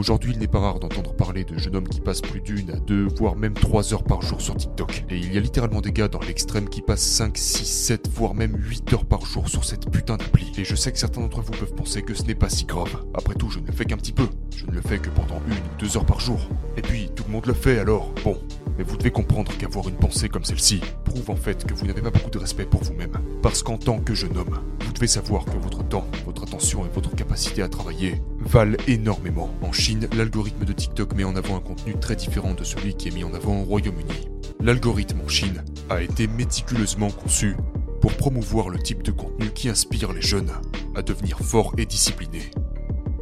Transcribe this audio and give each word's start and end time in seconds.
Aujourd'hui, 0.00 0.32
il 0.32 0.38
n'est 0.38 0.46
pas 0.46 0.60
rare 0.60 0.80
d'entendre 0.80 1.12
parler 1.12 1.44
de 1.44 1.58
jeunes 1.58 1.76
hommes 1.76 1.88
qui 1.88 2.00
passent 2.00 2.22
plus 2.22 2.40
d'une 2.40 2.70
à 2.70 2.76
deux, 2.76 3.06
voire 3.18 3.36
même 3.36 3.52
trois 3.52 3.92
heures 3.92 4.02
par 4.02 4.22
jour 4.22 4.40
sur 4.40 4.56
TikTok. 4.56 5.04
Et 5.10 5.18
il 5.18 5.30
y 5.30 5.36
a 5.36 5.40
littéralement 5.42 5.82
des 5.82 5.92
gars 5.92 6.08
dans 6.08 6.20
l'extrême 6.20 6.70
qui 6.70 6.80
passent 6.80 7.04
5, 7.04 7.36
6, 7.36 7.66
7, 7.66 8.08
voire 8.08 8.32
même 8.32 8.56
8 8.56 8.94
heures 8.94 9.04
par 9.04 9.26
jour 9.26 9.50
sur 9.50 9.62
cette 9.62 9.90
putain 9.90 10.16
d'appli. 10.16 10.52
Et 10.56 10.64
je 10.64 10.74
sais 10.74 10.90
que 10.90 10.98
certains 10.98 11.20
d'entre 11.20 11.42
vous 11.42 11.52
peuvent 11.52 11.74
penser 11.74 12.00
que 12.00 12.14
ce 12.14 12.22
n'est 12.22 12.34
pas 12.34 12.48
si 12.48 12.64
grave. 12.64 13.04
Après 13.12 13.34
tout, 13.34 13.50
je 13.50 13.58
ne 13.58 13.66
le 13.66 13.74
fais 13.74 13.84
qu'un 13.84 13.98
petit 13.98 14.12
peu. 14.12 14.26
Je 14.56 14.64
ne 14.64 14.70
le 14.70 14.80
fais 14.80 14.96
que 14.96 15.10
pendant 15.10 15.42
une 15.46 15.52
ou 15.52 15.78
deux 15.78 15.98
heures 15.98 16.06
par 16.06 16.18
jour. 16.18 16.48
Et 16.78 16.82
puis, 16.82 17.10
tout 17.14 17.24
le 17.26 17.32
monde 17.32 17.44
le 17.44 17.52
fait 17.52 17.78
alors. 17.78 18.14
Bon, 18.24 18.38
mais 18.78 18.84
vous 18.84 18.96
devez 18.96 19.10
comprendre 19.10 19.52
qu'avoir 19.58 19.86
une 19.90 19.96
pensée 19.96 20.30
comme 20.30 20.44
celle-ci 20.44 20.80
prouve 21.04 21.28
en 21.28 21.36
fait 21.36 21.66
que 21.66 21.74
vous 21.74 21.86
n'avez 21.86 22.00
pas 22.00 22.10
beaucoup 22.10 22.30
de 22.30 22.38
respect 22.38 22.64
pour 22.64 22.82
vous-même. 22.82 23.12
Parce 23.42 23.62
qu'en 23.62 23.76
tant 23.76 23.98
que 23.98 24.14
jeune 24.14 24.38
homme, 24.38 24.60
vous 24.90 24.94
devez 24.94 25.06
savoir 25.06 25.44
que 25.44 25.56
votre 25.56 25.86
temps, 25.86 26.04
votre 26.26 26.42
attention 26.42 26.84
et 26.84 26.88
votre 26.88 27.14
capacité 27.14 27.62
à 27.62 27.68
travailler 27.68 28.20
valent 28.40 28.76
énormément. 28.88 29.54
En 29.62 29.70
Chine, 29.70 30.08
l'algorithme 30.16 30.64
de 30.64 30.72
TikTok 30.72 31.14
met 31.14 31.22
en 31.22 31.36
avant 31.36 31.54
un 31.54 31.60
contenu 31.60 31.94
très 32.00 32.16
différent 32.16 32.54
de 32.54 32.64
celui 32.64 32.94
qui 32.94 33.06
est 33.06 33.12
mis 33.12 33.22
en 33.22 33.32
avant 33.32 33.60
au 33.60 33.62
Royaume-Uni. 33.62 34.28
L'algorithme 34.58 35.20
en 35.24 35.28
Chine 35.28 35.62
a 35.90 36.02
été 36.02 36.26
méticuleusement 36.26 37.12
conçu 37.12 37.54
pour 38.00 38.14
promouvoir 38.14 38.68
le 38.68 38.80
type 38.80 39.04
de 39.04 39.12
contenu 39.12 39.50
qui 39.50 39.68
inspire 39.68 40.12
les 40.12 40.22
jeunes 40.22 40.50
à 40.96 41.02
devenir 41.02 41.38
forts 41.38 41.74
et 41.78 41.86
disciplinés. 41.86 42.50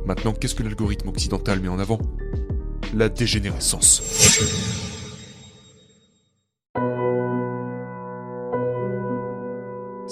Maintenant, 0.06 0.32
qu'est-ce 0.32 0.54
que 0.54 0.62
l'algorithme 0.62 1.09
occidental 1.09 1.60
met 1.60 1.68
en 1.68 1.78
avant? 1.78 1.98
La 2.95 3.10
dégénérescence. 3.10 4.88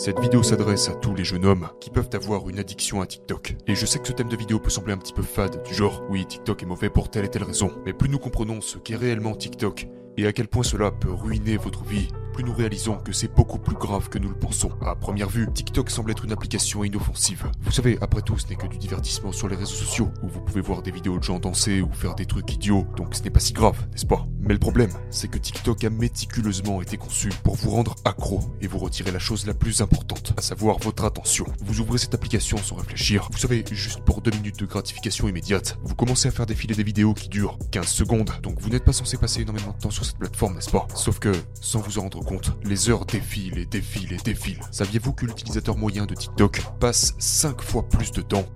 Cette 0.07 0.21
vidéo 0.21 0.45
s'adresse 0.45 0.89
à 0.89 0.95
tous 0.95 1.17
les 1.17 1.25
jeunes 1.25 1.45
hommes 1.45 1.69
qui 1.81 1.91
peuvent 1.91 2.11
avoir 2.13 2.49
une 2.49 2.61
addiction 2.61 3.01
à 3.01 3.07
TikTok. 3.07 3.57
Et 3.67 3.75
je 3.75 3.87
sais 3.87 3.99
que 3.99 4.07
ce 4.07 4.13
thème 4.13 4.29
de 4.29 4.37
vidéo 4.37 4.61
peut 4.61 4.71
sembler 4.71 4.93
un 4.93 4.99
petit 4.99 5.13
peu 5.13 5.23
fade, 5.23 5.65
du 5.65 5.75
genre 5.75 6.05
oui 6.09 6.25
TikTok 6.25 6.63
est 6.63 6.67
mauvais 6.67 6.91
pour 6.91 7.11
telle 7.11 7.25
et 7.25 7.29
telle 7.29 7.43
raison. 7.43 7.73
Mais 7.85 7.93
plus 7.93 8.09
nous 8.09 8.21
comprenons 8.21 8.61
ce 8.61 8.79
qu'est 8.79 8.95
réellement 8.95 9.35
TikTok 9.35 9.89
et 10.17 10.29
à 10.29 10.33
quel 10.33 10.47
point 10.47 10.63
cela 10.63 10.93
peut 10.93 11.11
ruiner 11.11 11.57
votre 11.57 11.83
vie, 11.83 12.07
plus 12.37 12.45
nous 12.45 12.53
réalisons 12.53 12.97
que 12.99 13.13
c'est 13.13 13.35
beaucoup 13.35 13.59
plus 13.59 13.77
grave 13.77 14.11
que 14.11 14.19
nous 14.19 14.29
le 14.29 14.35
pensons. 14.35 14.71
À 14.83 14.95
première 14.95 15.31
vue, 15.31 15.49
TikTok 15.51 15.89
semble 15.89 16.11
être 16.11 16.27
une 16.27 16.33
application 16.33 16.85
inoffensive. 16.85 17.51
Vous 17.63 17.73
savez, 17.73 17.97
après 18.03 18.21
tout, 18.21 18.37
ce 18.37 18.47
n'est 18.49 18.57
que 18.57 18.67
du 18.67 18.77
divertissement 18.77 19.33
sur 19.33 19.49
les 19.49 19.57
réseaux 19.57 19.75
sociaux, 19.75 20.11
où 20.23 20.29
vous 20.29 20.43
pouvez 20.43 20.61
voir 20.61 20.83
des 20.83 20.91
vidéos 20.91 21.19
de 21.19 21.23
gens 21.23 21.39
danser 21.39 21.81
ou 21.81 21.91
faire 21.93 22.15
des 22.15 22.27
trucs 22.27 22.53
idiots, 22.53 22.87
donc 22.95 23.15
ce 23.15 23.23
n'est 23.23 23.31
pas 23.31 23.41
si 23.41 23.55
grave, 23.55 23.87
n'est-ce 23.91 24.05
pas? 24.05 24.27
Mais 24.39 24.53
le 24.53 24.61
problème, 24.61 24.91
c'est 25.09 25.29
que 25.29 25.39
TikTok 25.39 25.83
a 25.85 25.91
méticuleusement 25.91 26.83
été 26.83 26.99
conçu 26.99 27.31
pour 27.43 27.57
vous 27.57 27.71
rendre 27.71 27.95
accro 28.05 28.41
et 28.61 28.67
vous 28.67 28.79
retirer 28.79 29.13
la 29.13 29.19
chose 29.19 29.47
la 29.47 29.55
plus 29.55 29.81
importante, 29.81 30.35
à 30.37 30.43
savoir 30.43 30.79
votre 30.79 31.05
attention. 31.05 31.47
Vous 31.65 31.81
ouvrez 31.81 31.97
cette 31.97 32.15
application 32.15 32.59
sans 32.59 32.77
réfléchir, 32.77 33.31
vous 33.33 33.39
savez, 33.39 33.65
juste 33.73 34.01
pour 34.01 34.21
deux 34.21 34.31
minutes 34.33 34.59
de 34.59 34.67
gratification 34.67 35.27
immédiate, 35.27 35.79
vous 35.83 35.95
commencez 35.95 36.29
à 36.29 36.33
faire 36.33 36.47
défiler 36.47 36.75
des 36.75 36.85
vidéos 36.85 37.15
qui 37.15 37.31
durent 37.31 37.59
15 37.71 37.87
secondes, 37.87 38.31
donc 38.43 38.61
vous 38.61 38.69
n'êtes 38.69 38.85
pas 38.85 38.93
censé 38.93 39.17
passer 39.17 39.41
énormément 39.41 39.73
de 39.73 39.83
temps 39.83 39.91
sur 39.91 40.05
cette 40.05 40.19
plateforme, 40.19 40.55
n'est-ce 40.57 40.71
pas? 40.71 40.87
Sauf 40.95 41.19
que, 41.19 41.33
sans 41.63 41.81
vous 41.81 41.99
en 41.99 42.03
rendre 42.03 42.26
les 42.65 42.91
heures 42.91 43.07
défilent 43.07 43.59
et 43.59 43.67
défilent 43.67 44.13
et 44.13 44.23
défilent. 44.25 44.61
Saviez-vous 44.71 45.13
que 45.13 45.27
l'utilisateur 45.27 45.77
moyen 45.77 46.07
de 46.07 46.15
TikTok 46.15 46.63
passe 46.81 47.15
5 47.19 47.63
fois 47.63 47.89
plus 47.89 48.11
de 48.13 48.23
temps 48.23 48.47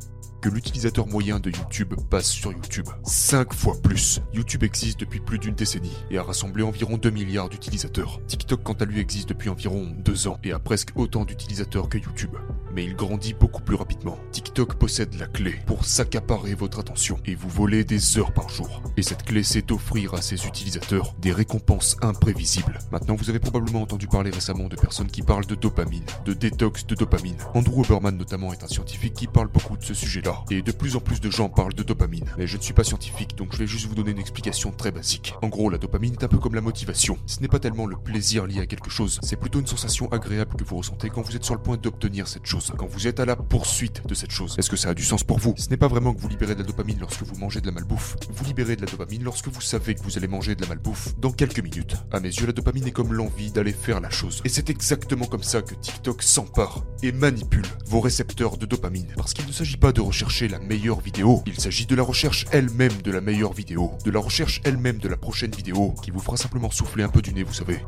que 0.40 0.48
l'utilisateur 0.48 1.06
moyen 1.06 1.38
de 1.38 1.50
YouTube 1.50 1.94
passe 2.08 2.30
sur 2.30 2.52
YouTube? 2.52 2.88
5 3.04 3.52
fois 3.52 3.74
plus. 3.82 4.20
YouTube 4.32 4.64
existe 4.64 5.00
depuis 5.00 5.20
plus 5.20 5.38
d'une 5.38 5.54
décennie 5.54 5.96
et 6.10 6.18
a 6.18 6.22
rassemblé 6.22 6.62
environ 6.62 6.96
2 6.96 7.10
milliards 7.10 7.48
d'utilisateurs. 7.48 8.20
TikTok 8.26 8.62
quant 8.62 8.72
à 8.72 8.84
lui 8.84 9.00
existe 9.00 9.28
depuis 9.28 9.50
environ 9.50 9.94
2 9.98 10.28
ans 10.28 10.38
et 10.44 10.52
a 10.52 10.58
presque 10.58 10.91
autant 10.96 11.24
d'utilisateurs 11.24 11.88
que 11.88 11.98
YouTube. 11.98 12.36
Mais 12.74 12.84
il 12.84 12.94
grandit 12.94 13.34
beaucoup 13.34 13.62
plus 13.62 13.76
rapidement. 13.76 14.18
TikTok 14.32 14.74
possède 14.76 15.14
la 15.18 15.26
clé 15.26 15.54
pour 15.66 15.84
s'accaparer 15.84 16.54
votre 16.54 16.80
attention 16.80 17.18
et 17.26 17.34
vous 17.34 17.48
voler 17.48 17.84
des 17.84 18.18
heures 18.18 18.32
par 18.32 18.48
jour. 18.48 18.82
Et 18.96 19.02
cette 19.02 19.24
clé 19.24 19.42
c'est 19.42 19.66
d'offrir 19.66 20.14
à 20.14 20.22
ses 20.22 20.47
utilisateurs 20.47 21.14
des 21.19 21.32
récompenses 21.32 21.97
imprévisibles. 22.03 22.78
Maintenant 22.92 23.16
vous 23.16 23.30
avez 23.30 23.38
probablement 23.38 23.82
entendu 23.82 24.06
parler 24.06 24.30
récemment 24.30 24.69
de 24.69 24.76
personnes 24.76 25.10
qui 25.10 25.22
parlent 25.22 25.47
de 25.47 25.54
dopamine, 25.54 26.04
de 26.25 26.32
détox 26.32 26.86
de 26.86 26.94
dopamine. 26.94 27.36
Andrew 27.54 27.80
Oberman 27.80 28.16
notamment 28.16 28.53
est 28.53 28.62
un 28.64 28.69
scientifique 28.69 29.14
qui 29.14 29.26
parle 29.26 29.48
beaucoup 29.48 29.76
de 29.76 29.84
ce 29.84 29.94
sujet-là 29.94 30.44
et 30.50 30.62
de 30.62 30.72
plus 30.72 30.97
en 30.97 31.00
plus 31.00 31.20
de 31.20 31.30
gens 31.30 31.48
parlent 31.48 31.75
de 31.75 31.82
dopamine. 31.82 32.26
Mais 32.38 32.47
je 32.47 32.56
ne 32.56 32.62
suis 32.62 32.75
pas 32.75 32.84
scientifique, 32.84 33.36
donc 33.36 33.53
je 33.53 33.59
vais 33.59 33.66
juste 33.66 33.86
vous 33.86 33.94
donner 33.94 34.12
une 34.12 34.19
explication 34.19 34.70
très 34.72 34.91
basique. 34.91 35.34
En 35.42 35.48
gros, 35.48 35.70
la 35.70 35.78
dopamine 35.78 36.14
est 36.14 36.25
un 36.25 36.28
peu 36.28 36.38
comme 36.38 36.54
la 36.54 36.60
motivation. 36.60 37.19
Ce 37.26 37.41
n'est 37.41 37.48
pas 37.48 37.59
tellement 37.59 37.86
le 37.86 37.97
plaisir 37.97 38.47
lié 38.47 38.60
à 38.60 38.66
quelque 38.66 38.91
chose, 38.91 39.20
c'est 39.22 39.36
plutôt 39.36 39.60
une 39.60 39.66
sensation 39.66 40.10
agréable 40.12 40.56
que 40.56 40.64
vous 40.64 40.76
ressentez 40.76 41.10
quand 41.10 41.22
vous 41.22 41.36
êtes 41.36 41.44
sur 41.44 41.54
le 41.54 41.62
point 41.62 41.76
d'obtenir 41.76 42.28
cette 42.28 42.47
chose, 42.47 42.59
quand 42.76 42.87
vous 42.87 43.06
êtes 43.06 43.21
à 43.21 43.25
la 43.25 43.37
poursuite 43.37 44.06
de 44.06 44.15
cette 44.15 44.31
chose. 44.31 44.54
Est-ce 44.59 44.71
que 44.71 44.76
ça 44.76 44.91
a 44.91 44.94
du 44.94 45.04
sens 45.04 45.25
pour 45.25 45.38
vous? 45.38 45.54
Ce 45.56 45.69
n'est 45.71 45.76
pas 45.76 45.88
vraiment 45.88 46.12
que 46.12 46.21
vous 46.21 46.28
libérez 46.28 46.54
de 46.54 46.60
la 46.60 46.66
dopamine 46.66 46.98
lorsque 47.00 47.22
vous 47.22 47.37
mangez 47.37 47.60
de 47.60 47.66
la 47.66 47.72
malbouffe. 47.72 48.16
Vous 48.31 48.44
libérez 48.44 48.76
de 48.76 48.82
la 48.82 48.91
dopamine 48.91 49.22
lorsque 49.25 49.48
vous 49.48 49.60
savez 49.60 49.94
que 49.94 50.03
vous 50.03 50.19
allez 50.19 50.28
manger 50.28 50.54
de 50.54 50.62
la 50.62 50.69
malbouffe 50.69 51.15
dans 51.19 51.32
quelques 51.32 51.60
minutes. 51.60 51.97
À 52.12 52.21
mes 52.21 52.28
yeux, 52.28 52.47
la 52.47 52.53
dopamine 52.53 52.87
est 52.87 52.93
comme 52.93 53.12
l'envie 53.12 53.50
d'aller 53.50 53.72
faire 53.72 54.00
la 54.00 54.10
chose. 54.10 54.43
Et 54.44 54.48
c'est 54.48 54.71
exactement 54.71 55.26
comme 55.26 55.43
ça 55.43 55.62
que 55.62 55.75
TikTok 55.75 56.22
s'empare 56.22 56.84
et 57.03 57.12
manipule 57.12 57.66
vos 57.87 58.00
récepteurs 58.00 58.56
de 58.56 58.66
dopamine. 58.66 59.12
Parce 59.16 59.32
qu'il 59.32 59.47
ne 59.47 59.53
s'agit 59.53 59.77
pas 59.77 59.92
de 59.92 60.00
rechercher 60.00 60.48
la 60.48 60.59
meilleure 60.59 61.00
vidéo, 61.00 61.42
il 61.47 61.59
s'agit 61.59 61.87
de 61.87 61.94
la 61.94 62.03
recherche 62.03 62.47
elle-même 62.53 63.03
de 63.03 63.10
la 63.10 63.21
meilleure 63.21 63.53
vidéo, 63.53 63.92
de 64.04 64.10
la 64.10 64.21
recherche 64.21 64.60
elle-même 64.65 64.98
de 64.98 65.09
la 65.09 65.16
prochaine 65.16 65.53
vidéo, 65.53 65.94
qui 66.03 66.10
vous 66.10 66.21
fera 66.21 66.37
simplement 66.37 66.71
souffler 66.71 67.04
un 67.04 67.09
peu 67.09 67.22
du 67.22 67.32
nez, 67.32 67.42
vous 67.42 67.54
savez. 67.54 67.81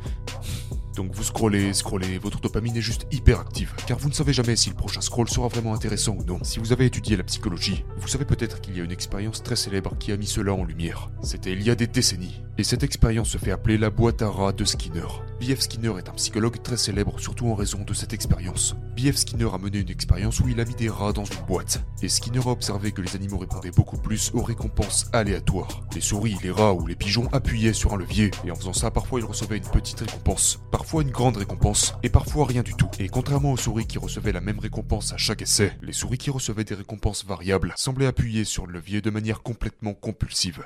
Donc 0.94 1.14
vous 1.14 1.24
scrollez, 1.24 1.72
scrollez, 1.72 2.18
votre 2.18 2.40
dopamine 2.40 2.76
est 2.76 2.82
juste 2.82 3.06
hyper 3.10 3.40
active, 3.40 3.72
car 3.86 3.98
vous 3.98 4.08
ne 4.08 4.14
savez 4.14 4.32
jamais 4.32 4.56
si 4.56 4.68
le 4.68 4.76
prochain 4.76 5.00
scroll 5.00 5.28
sera 5.28 5.48
vraiment 5.48 5.74
intéressant 5.74 6.16
ou 6.18 6.24
non. 6.24 6.38
Si 6.42 6.58
vous 6.58 6.72
avez 6.72 6.86
étudié 6.86 7.16
la 7.16 7.22
psychologie, 7.24 7.84
vous 7.96 8.08
savez 8.08 8.24
peut-être 8.24 8.60
qu'il 8.60 8.76
y 8.76 8.80
a 8.80 8.84
une 8.84 8.92
expérience 8.92 9.42
très 9.42 9.56
célèbre 9.56 9.96
qui 9.98 10.12
a 10.12 10.16
mis 10.16 10.26
cela 10.26 10.52
en 10.52 10.64
lumière. 10.64 11.10
C'était 11.22 11.52
il 11.52 11.62
y 11.62 11.70
a 11.70 11.74
des 11.74 11.86
décennies. 11.86 12.42
Et 12.58 12.64
cette 12.64 12.82
expérience 12.82 13.30
se 13.30 13.38
fait 13.38 13.50
appeler 13.50 13.78
la 13.78 13.90
boîte 13.90 14.22
à 14.22 14.28
rats 14.28 14.52
de 14.52 14.64
Skinner. 14.64 15.06
B.F. 15.42 15.62
Skinner 15.62 15.94
est 15.98 16.08
un 16.08 16.12
psychologue 16.12 16.62
très 16.62 16.76
célèbre, 16.76 17.18
surtout 17.18 17.48
en 17.48 17.56
raison 17.56 17.82
de 17.84 17.92
cette 17.94 18.12
expérience. 18.12 18.76
B.F. 18.96 19.16
Skinner 19.16 19.48
a 19.52 19.58
mené 19.58 19.80
une 19.80 19.90
expérience 19.90 20.38
où 20.38 20.48
il 20.48 20.60
a 20.60 20.64
mis 20.64 20.76
des 20.76 20.88
rats 20.88 21.12
dans 21.12 21.24
une 21.24 21.44
boîte. 21.48 21.84
Et 22.00 22.08
Skinner 22.08 22.42
a 22.46 22.50
observé 22.50 22.92
que 22.92 23.02
les 23.02 23.16
animaux 23.16 23.38
répondaient 23.38 23.72
beaucoup 23.72 23.96
plus 23.96 24.30
aux 24.34 24.42
récompenses 24.42 25.08
aléatoires. 25.12 25.82
Les 25.96 26.00
souris, 26.00 26.36
les 26.44 26.52
rats 26.52 26.74
ou 26.74 26.86
les 26.86 26.94
pigeons 26.94 27.28
appuyaient 27.32 27.72
sur 27.72 27.92
un 27.92 27.96
levier, 27.96 28.30
et 28.44 28.52
en 28.52 28.54
faisant 28.54 28.72
ça, 28.72 28.92
parfois 28.92 29.18
ils 29.18 29.26
recevaient 29.26 29.56
une 29.56 29.64
petite 29.64 29.98
récompense, 29.98 30.60
parfois 30.70 31.02
une 31.02 31.10
grande 31.10 31.38
récompense, 31.38 31.96
et 32.04 32.08
parfois 32.08 32.46
rien 32.46 32.62
du 32.62 32.74
tout. 32.74 32.90
Et 33.00 33.08
contrairement 33.08 33.50
aux 33.50 33.56
souris 33.56 33.88
qui 33.88 33.98
recevaient 33.98 34.30
la 34.30 34.40
même 34.40 34.60
récompense 34.60 35.12
à 35.12 35.16
chaque 35.16 35.42
essai, 35.42 35.76
les 35.82 35.92
souris 35.92 36.18
qui 36.18 36.30
recevaient 36.30 36.62
des 36.62 36.76
récompenses 36.76 37.24
variables 37.26 37.74
semblaient 37.74 38.06
appuyer 38.06 38.44
sur 38.44 38.68
le 38.68 38.74
levier 38.74 39.00
de 39.00 39.10
manière 39.10 39.42
complètement 39.42 39.94
compulsive. 39.94 40.62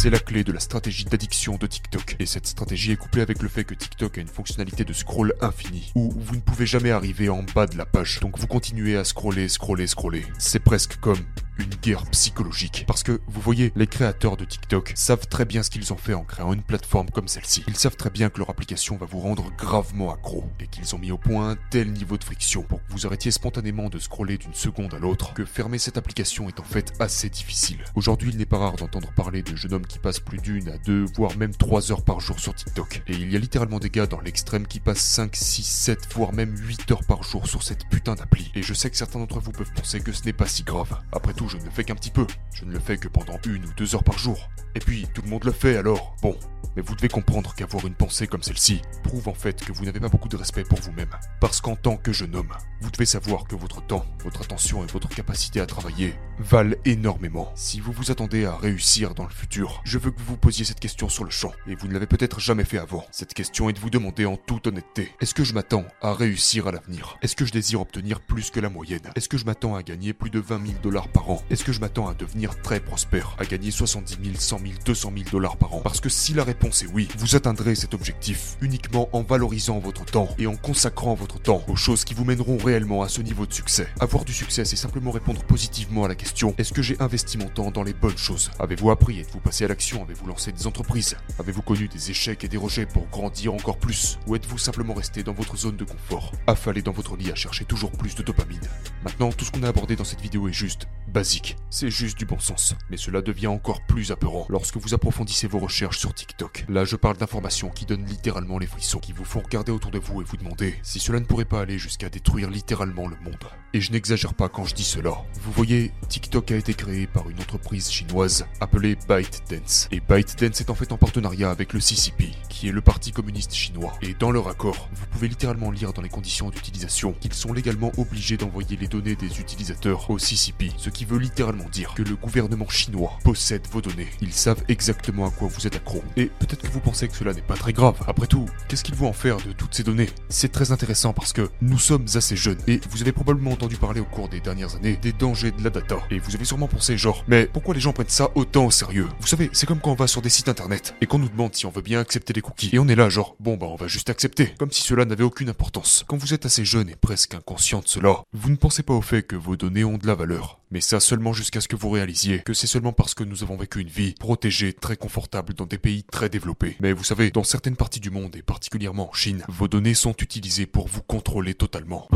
C'est 0.00 0.10
la 0.10 0.20
clé 0.20 0.44
de 0.44 0.52
la 0.52 0.60
stratégie 0.60 1.04
d'addiction 1.06 1.56
de 1.56 1.66
TikTok. 1.66 2.14
Et 2.20 2.26
cette 2.26 2.46
stratégie 2.46 2.92
est 2.92 2.96
couplée 2.96 3.20
avec 3.20 3.42
le 3.42 3.48
fait 3.48 3.64
que 3.64 3.74
TikTok 3.74 4.16
a 4.16 4.20
une 4.20 4.28
fonctionnalité 4.28 4.84
de 4.84 4.92
scroll 4.92 5.34
infini, 5.40 5.90
où 5.96 6.12
vous 6.16 6.36
ne 6.36 6.40
pouvez 6.40 6.66
jamais 6.66 6.92
arriver 6.92 7.28
en 7.28 7.42
bas 7.42 7.66
de 7.66 7.76
la 7.76 7.84
page. 7.84 8.20
Donc 8.20 8.38
vous 8.38 8.46
continuez 8.46 8.96
à 8.96 9.02
scroller, 9.02 9.48
scroller, 9.48 9.88
scroller. 9.88 10.24
C'est 10.38 10.60
presque 10.60 11.00
comme 11.00 11.18
une 11.58 11.74
guerre 11.82 12.04
psychologique. 12.12 12.84
Parce 12.86 13.02
que, 13.02 13.20
vous 13.26 13.40
voyez, 13.40 13.72
les 13.74 13.88
créateurs 13.88 14.36
de 14.36 14.44
TikTok 14.44 14.92
savent 14.94 15.26
très 15.26 15.44
bien 15.44 15.64
ce 15.64 15.70
qu'ils 15.70 15.92
ont 15.92 15.96
fait 15.96 16.14
en 16.14 16.22
créant 16.22 16.52
une 16.52 16.62
plateforme 16.62 17.10
comme 17.10 17.26
celle-ci. 17.26 17.64
Ils 17.66 17.74
savent 17.74 17.96
très 17.96 18.10
bien 18.10 18.30
que 18.30 18.38
leur 18.38 18.50
application 18.50 18.96
va 18.96 19.06
vous 19.06 19.18
rendre 19.18 19.50
gravement 19.56 20.12
accro, 20.12 20.44
et 20.60 20.68
qu'ils 20.68 20.94
ont 20.94 20.98
mis 20.98 21.10
au 21.10 21.18
point 21.18 21.50
un 21.50 21.56
tel 21.70 21.92
niveau 21.92 22.16
de 22.16 22.22
friction 22.22 22.62
pour 22.62 22.78
que 22.78 22.92
vous 22.92 23.06
arrêtiez 23.06 23.32
spontanément 23.32 23.88
de 23.88 23.98
scroller 23.98 24.38
d'une 24.38 24.54
seconde 24.54 24.94
à 24.94 25.00
l'autre, 25.00 25.34
que 25.34 25.44
fermer 25.44 25.78
cette 25.78 25.98
application 25.98 26.48
est 26.48 26.60
en 26.60 26.64
fait 26.64 26.92
assez 27.00 27.28
difficile. 27.28 27.78
Aujourd'hui, 27.96 28.30
il 28.30 28.38
n'est 28.38 28.46
pas 28.46 28.58
rare 28.58 28.76
d'entendre 28.76 29.12
parler 29.16 29.42
de 29.42 29.56
jeunes 29.56 29.74
hommes 29.74 29.86
qui 29.88 29.98
passent 29.98 30.20
plus 30.20 30.38
d'une 30.38 30.68
à 30.68 30.78
deux, 30.78 31.06
voire 31.16 31.36
même 31.36 31.54
trois 31.54 31.90
heures 31.90 32.04
par 32.04 32.20
jour 32.20 32.38
sur 32.38 32.54
TikTok. 32.54 33.02
Et 33.08 33.14
il 33.14 33.32
y 33.32 33.36
a 33.36 33.38
littéralement 33.38 33.78
des 33.78 33.90
gars 33.90 34.06
dans 34.06 34.20
l'extrême 34.20 34.66
qui 34.66 34.80
passent 34.80 35.00
5, 35.00 35.34
6, 35.34 35.62
7, 35.64 35.98
voire 36.14 36.32
même 36.32 36.56
8 36.56 36.90
heures 36.92 37.04
par 37.04 37.22
jour 37.22 37.46
sur 37.46 37.62
cette 37.62 37.88
putain 37.88 38.14
d'appli. 38.14 38.50
Et 38.54 38.62
je 38.62 38.74
sais 38.74 38.90
que 38.90 38.96
certains 38.96 39.18
d'entre 39.18 39.40
vous 39.40 39.52
peuvent 39.52 39.72
penser 39.74 40.00
que 40.00 40.12
ce 40.12 40.24
n'est 40.24 40.32
pas 40.32 40.46
si 40.46 40.62
grave. 40.62 40.98
Après 41.12 41.32
tout, 41.32 41.48
je 41.48 41.56
ne 41.56 41.64
le 41.64 41.70
fais 41.70 41.84
qu'un 41.84 41.96
petit 41.96 42.10
peu. 42.10 42.26
Je 42.52 42.64
ne 42.64 42.72
le 42.72 42.78
fais 42.78 42.98
que 42.98 43.08
pendant 43.08 43.38
une 43.46 43.64
ou 43.64 43.72
deux 43.76 43.94
heures 43.94 44.04
par 44.04 44.18
jour. 44.18 44.48
Et 44.74 44.80
puis, 44.80 45.06
tout 45.14 45.22
le 45.22 45.28
monde 45.28 45.44
le 45.44 45.52
fait 45.52 45.76
alors. 45.76 46.14
Bon. 46.22 46.36
Mais 46.76 46.82
vous 46.82 46.94
devez 46.94 47.08
comprendre 47.08 47.54
qu'avoir 47.56 47.86
une 47.86 47.94
pensée 47.94 48.28
comme 48.28 48.42
celle-ci 48.42 48.82
prouve 49.02 49.28
en 49.28 49.34
fait 49.34 49.64
que 49.64 49.72
vous 49.72 49.84
n'avez 49.84 49.98
pas 49.98 50.08
beaucoup 50.08 50.28
de 50.28 50.36
respect 50.36 50.62
pour 50.62 50.78
vous-même. 50.78 51.10
Parce 51.40 51.60
qu'en 51.60 51.74
tant 51.74 51.96
que 51.96 52.12
jeune 52.12 52.36
homme, 52.36 52.52
vous 52.80 52.90
devez 52.90 53.06
savoir 53.06 53.44
que 53.44 53.56
votre 53.56 53.84
temps, 53.84 54.06
votre 54.22 54.42
attention 54.42 54.84
et 54.84 54.86
votre 54.86 55.08
capacité 55.08 55.60
à 55.60 55.66
travailler 55.66 56.14
valent 56.38 56.76
énormément. 56.84 57.50
Si 57.56 57.80
vous 57.80 57.90
vous 57.90 58.10
attendez 58.10 58.44
à 58.44 58.56
réussir 58.56 59.14
dans 59.14 59.24
le 59.24 59.30
futur, 59.30 59.77
Je 59.84 59.98
veux 59.98 60.10
que 60.10 60.18
vous 60.18 60.24
vous 60.32 60.36
posiez 60.36 60.64
cette 60.64 60.80
question 60.80 61.08
sur 61.08 61.24
le 61.24 61.30
champ, 61.30 61.52
et 61.66 61.74
vous 61.74 61.88
ne 61.88 61.92
l'avez 61.92 62.06
peut-être 62.06 62.40
jamais 62.40 62.64
fait 62.64 62.78
avant. 62.78 63.04
Cette 63.10 63.34
question 63.34 63.68
est 63.68 63.72
de 63.72 63.78
vous 63.78 63.90
demander 63.90 64.26
en 64.26 64.36
toute 64.36 64.66
honnêteté, 64.66 65.12
est-ce 65.20 65.34
que 65.34 65.44
je 65.44 65.54
m'attends 65.54 65.84
à 66.02 66.12
réussir 66.12 66.66
à 66.66 66.72
l'avenir? 66.72 67.16
Est-ce 67.22 67.36
que 67.36 67.44
je 67.44 67.52
désire 67.52 67.80
obtenir 67.80 68.20
plus 68.20 68.50
que 68.50 68.60
la 68.60 68.68
moyenne? 68.68 69.10
Est-ce 69.14 69.28
que 69.28 69.38
je 69.38 69.44
m'attends 69.44 69.76
à 69.76 69.82
gagner 69.82 70.12
plus 70.12 70.30
de 70.30 70.40
20 70.40 70.66
000 70.66 70.78
dollars 70.82 71.08
par 71.08 71.30
an? 71.30 71.42
Est-ce 71.50 71.64
que 71.64 71.72
je 71.72 71.80
m'attends 71.80 72.08
à 72.08 72.14
devenir 72.14 72.60
très 72.62 72.80
prospère, 72.80 73.36
à 73.38 73.44
gagner 73.44 73.70
70 73.70 74.18
000, 74.22 74.36
100 74.38 74.58
000, 74.58 74.72
200 74.84 75.12
000 75.16 75.30
dollars 75.30 75.56
par 75.56 75.74
an? 75.74 75.80
Parce 75.80 76.00
que 76.00 76.08
si 76.08 76.34
la 76.34 76.44
réponse 76.44 76.82
est 76.82 76.88
oui, 76.92 77.08
vous 77.18 77.36
atteindrez 77.36 77.74
cet 77.74 77.94
objectif 77.94 78.56
uniquement 78.60 79.08
en 79.12 79.22
valorisant 79.22 79.78
votre 79.78 80.04
temps 80.04 80.28
et 80.38 80.46
en 80.46 80.56
consacrant 80.56 81.14
votre 81.14 81.40
temps 81.40 81.62
aux 81.68 81.76
choses 81.76 82.04
qui 82.04 82.14
vous 82.14 82.24
mèneront 82.24 82.58
réellement 82.58 83.02
à 83.02 83.08
ce 83.08 83.22
niveau 83.22 83.46
de 83.46 83.52
succès. 83.52 83.88
Avoir 84.00 84.24
du 84.24 84.32
succès, 84.32 84.64
c'est 84.64 84.76
simplement 84.76 85.10
répondre 85.10 85.42
positivement 85.44 86.04
à 86.04 86.08
la 86.08 86.14
question 86.14 86.54
est-ce 86.58 86.72
que 86.72 86.82
j'ai 86.82 87.00
investi 87.00 87.38
mon 87.38 87.48
temps 87.48 87.70
dans 87.70 87.82
les 87.82 87.92
bonnes 87.92 88.18
choses? 88.18 88.50
Avez-vous 88.58 88.90
appris? 88.90 89.20
Êtes-vous 89.20 89.40
passé 89.40 89.64
à 89.64 89.67
l'action 89.68 90.02
Avez-vous 90.02 90.26
lancé 90.26 90.50
des 90.50 90.66
entreprises 90.66 91.16
Avez-vous 91.38 91.62
connu 91.62 91.88
des 91.88 92.10
échecs 92.10 92.42
et 92.42 92.48
des 92.48 92.56
rejets 92.56 92.86
pour 92.86 93.06
grandir 93.08 93.54
encore 93.54 93.78
plus 93.78 94.18
Ou 94.26 94.34
êtes-vous 94.34 94.58
simplement 94.58 94.94
resté 94.94 95.22
dans 95.22 95.34
votre 95.34 95.56
zone 95.56 95.76
de 95.76 95.84
confort, 95.84 96.32
affalé 96.46 96.82
dans 96.82 96.92
votre 96.92 97.16
lit 97.16 97.30
à 97.30 97.34
chercher 97.34 97.64
toujours 97.64 97.92
plus 97.92 98.14
de 98.14 98.22
dopamine 98.22 98.60
Maintenant, 99.04 99.30
tout 99.30 99.44
ce 99.44 99.52
qu'on 99.52 99.62
a 99.62 99.68
abordé 99.68 99.94
dans 99.94 100.04
cette 100.04 100.20
vidéo 100.20 100.48
est 100.48 100.52
juste 100.52 100.88
basique. 101.06 101.56
C'est 101.70 101.90
juste 101.90 102.18
du 102.18 102.24
bon 102.24 102.38
sens. 102.38 102.74
Mais 102.90 102.96
cela 102.96 103.20
devient 103.22 103.46
encore 103.46 103.84
plus 103.86 104.10
apeurant 104.10 104.46
lorsque 104.48 104.76
vous 104.76 104.94
approfondissez 104.94 105.46
vos 105.46 105.58
recherches 105.58 105.98
sur 105.98 106.14
TikTok. 106.14 106.64
Là, 106.68 106.84
je 106.84 106.96
parle 106.96 107.18
d'informations 107.18 107.68
qui 107.68 107.84
donnent 107.84 108.06
littéralement 108.06 108.58
les 108.58 108.66
frissons, 108.66 108.98
qui 108.98 109.12
vous 109.12 109.24
font 109.24 109.40
regarder 109.40 109.70
autour 109.70 109.90
de 109.90 109.98
vous 109.98 110.22
et 110.22 110.24
vous 110.24 110.36
demander 110.36 110.74
si 110.82 110.98
cela 110.98 111.20
ne 111.20 111.26
pourrait 111.26 111.44
pas 111.44 111.60
aller 111.60 111.78
jusqu'à 111.78 112.08
détruire 112.08 112.50
littéralement 112.50 113.06
le 113.06 113.16
monde. 113.16 113.36
Et 113.74 113.82
je 113.82 113.92
n'exagère 113.92 114.32
pas 114.32 114.48
quand 114.48 114.64
je 114.64 114.74
dis 114.74 114.84
cela. 114.84 115.12
Vous 115.42 115.52
voyez, 115.52 115.92
TikTok 116.08 116.52
a 116.52 116.56
été 116.56 116.72
créé 116.72 117.06
par 117.06 117.28
une 117.28 117.38
entreprise 117.38 117.90
chinoise 117.90 118.46
appelée 118.62 118.96
ByteDance. 119.06 119.88
Et 119.92 120.00
ByteDance 120.00 120.62
est 120.62 120.70
en 120.70 120.74
fait 120.74 120.90
en 120.90 120.96
partenariat 120.96 121.50
avec 121.50 121.74
le 121.74 121.80
CCP, 121.80 122.30
qui 122.48 122.68
est 122.68 122.72
le 122.72 122.80
parti 122.80 123.12
communiste 123.12 123.52
chinois. 123.52 123.92
Et 124.00 124.14
dans 124.14 124.30
leur 124.30 124.48
accord, 124.48 124.88
vous 124.94 125.06
pouvez 125.08 125.28
littéralement 125.28 125.70
lire 125.70 125.92
dans 125.92 126.00
les 126.00 126.08
conditions 126.08 126.48
d'utilisation 126.48 127.12
qu'ils 127.20 127.34
sont 127.34 127.52
légalement 127.52 127.92
obligés 127.98 128.38
d'envoyer 128.38 128.78
les 128.78 128.88
données 128.88 129.16
des 129.16 129.38
utilisateurs 129.38 130.08
au 130.08 130.18
CCP, 130.18 130.70
ce 130.78 130.88
qui 130.88 131.04
veut 131.04 131.18
littéralement 131.18 131.68
dire 131.68 131.92
que 131.92 132.02
le 132.02 132.16
gouvernement 132.16 132.70
chinois 132.70 133.18
possède 133.22 133.66
vos 133.70 133.82
données. 133.82 134.08
Ils 134.22 134.32
savent 134.32 134.64
exactement 134.68 135.26
à 135.26 135.30
quoi 135.30 135.48
vous 135.48 135.66
êtes 135.66 135.76
accro. 135.76 136.02
Et 136.16 136.30
peut-être 136.38 136.62
que 136.62 136.72
vous 136.72 136.80
pensez 136.80 137.06
que 137.06 137.16
cela 137.16 137.34
n'est 137.34 137.42
pas 137.42 137.56
très 137.56 137.74
grave. 137.74 138.02
Après 138.06 138.26
tout, 138.26 138.46
qu'est-ce 138.68 138.82
qu'ils 138.82 138.94
vont 138.94 139.08
en 139.08 139.12
faire 139.12 139.36
de 139.36 139.52
toutes 139.52 139.74
ces 139.74 139.82
données? 139.82 140.08
C'est 140.30 140.52
très 140.52 140.72
intéressant 140.72 141.12
parce 141.12 141.34
que 141.34 141.50
nous 141.60 141.78
sommes 141.78 142.06
assez 142.14 142.34
jeunes 142.34 142.58
et 142.66 142.80
vous 142.88 143.02
avez 143.02 143.12
probablement 143.12 143.57
entendu 143.58 143.76
parler 143.76 143.98
au 143.98 144.04
cours 144.04 144.28
des 144.28 144.38
dernières 144.38 144.76
années 144.76 144.96
des 145.02 145.12
dangers 145.12 145.50
de 145.50 145.64
la 145.64 145.70
data. 145.70 145.96
Et 146.12 146.20
vous 146.20 146.36
avez 146.36 146.44
sûrement 146.44 146.68
pensé 146.68 146.96
genre, 146.96 147.24
mais 147.26 147.46
pourquoi 147.46 147.74
les 147.74 147.80
gens 147.80 147.92
prennent 147.92 148.08
ça 148.08 148.30
autant 148.36 148.66
au 148.66 148.70
sérieux? 148.70 149.08
Vous 149.18 149.26
savez, 149.26 149.50
c'est 149.52 149.66
comme 149.66 149.80
quand 149.80 149.90
on 149.90 149.96
va 149.96 150.06
sur 150.06 150.22
des 150.22 150.28
sites 150.28 150.48
internet 150.48 150.94
et 151.00 151.06
qu'on 151.06 151.18
nous 151.18 151.28
demande 151.28 151.56
si 151.56 151.66
on 151.66 151.70
veut 151.70 151.82
bien 151.82 151.98
accepter 151.98 152.32
les 152.32 152.40
cookies. 152.40 152.70
Et 152.72 152.78
on 152.78 152.86
est 152.86 152.94
là 152.94 153.08
genre, 153.08 153.34
bon 153.40 153.56
bah 153.56 153.66
on 153.68 153.74
va 153.74 153.88
juste 153.88 154.10
accepter, 154.10 154.54
comme 154.60 154.70
si 154.70 154.82
cela 154.82 155.04
n'avait 155.04 155.24
aucune 155.24 155.48
importance. 155.48 156.04
Quand 156.06 156.16
vous 156.16 156.34
êtes 156.34 156.46
assez 156.46 156.64
jeune 156.64 156.88
et 156.88 156.94
presque 156.94 157.34
inconscient 157.34 157.80
de 157.80 157.88
cela, 157.88 158.22
vous 158.32 158.50
ne 158.50 158.56
pensez 158.56 158.84
pas 158.84 158.94
au 158.94 159.02
fait 159.02 159.24
que 159.24 159.34
vos 159.34 159.56
données 159.56 159.82
ont 159.82 159.98
de 159.98 160.06
la 160.06 160.14
valeur. 160.14 160.60
Mais 160.70 160.80
ça 160.80 161.00
seulement 161.00 161.32
jusqu'à 161.32 161.60
ce 161.60 161.66
que 161.66 161.76
vous 161.76 161.90
réalisiez 161.90 162.40
que 162.40 162.54
c'est 162.54 162.68
seulement 162.68 162.92
parce 162.92 163.14
que 163.14 163.24
nous 163.24 163.42
avons 163.42 163.56
vécu 163.56 163.80
une 163.80 163.88
vie 163.88 164.14
protégée, 164.14 164.72
très 164.72 164.96
confortable 164.96 165.54
dans 165.54 165.66
des 165.66 165.78
pays 165.78 166.04
très 166.04 166.28
développés. 166.28 166.76
Mais 166.80 166.92
vous 166.92 167.04
savez, 167.04 167.32
dans 167.32 167.42
certaines 167.42 167.76
parties 167.76 168.00
du 168.00 168.10
monde 168.10 168.36
et 168.36 168.42
particulièrement 168.42 169.10
en 169.10 169.14
Chine, 169.14 169.42
vos 169.48 169.66
données 169.66 169.94
sont 169.94 170.14
utilisées 170.20 170.66
pour 170.66 170.86
vous 170.86 171.02
contrôler 171.02 171.54
totalement. 171.54 172.06